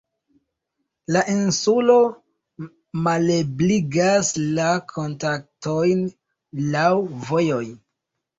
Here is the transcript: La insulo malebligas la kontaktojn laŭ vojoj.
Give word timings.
La 1.15 1.19
insulo 1.33 1.97
malebligas 3.09 4.33
la 4.57 4.71
kontaktojn 4.95 6.03
laŭ 6.79 6.89
vojoj. 7.31 7.63